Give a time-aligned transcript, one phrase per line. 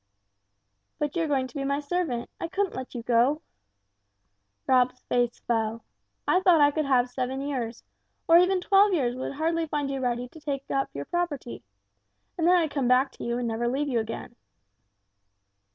[0.97, 2.27] "But you're going to be my servant.
[2.39, 3.43] I couldn't let you go."
[4.65, 5.83] Rob's face fell.
[6.27, 7.83] "I thought I could have seven years
[8.27, 11.61] or even twelve years would hardly find you ready to take up your property.
[12.35, 14.35] And then I'd come back to you and never leave you again!"